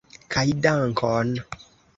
[0.35, 1.37] Kaj dankon!